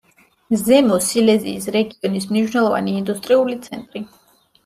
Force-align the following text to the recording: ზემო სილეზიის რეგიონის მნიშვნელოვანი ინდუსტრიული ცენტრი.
ზემო 0.59 0.95
სილეზიის 1.07 1.67
რეგიონის 1.75 2.25
მნიშვნელოვანი 2.31 2.97
ინდუსტრიული 3.01 3.59
ცენტრი. 3.67 4.05